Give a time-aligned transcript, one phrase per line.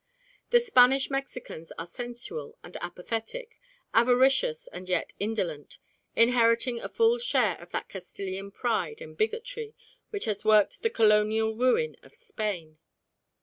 [0.49, 3.59] The Spanish Mexicans are sensual and apathetic,
[3.93, 5.77] avaricious and yet indolent,
[6.15, 9.75] inheriting a full share of that Castilian pride and bigotry
[10.09, 12.79] which has worked the colonial ruin of Spain.